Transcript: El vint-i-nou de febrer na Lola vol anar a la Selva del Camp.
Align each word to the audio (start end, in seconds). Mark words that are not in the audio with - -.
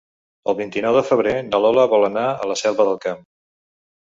El 0.53 0.55
vint-i-nou 0.61 0.95
de 0.99 1.03
febrer 1.09 1.35
na 1.49 1.59
Lola 1.65 1.85
vol 1.93 2.07
anar 2.09 2.25
a 2.47 2.51
la 2.53 2.59
Selva 2.63 2.89
del 2.89 2.99
Camp. 3.05 3.25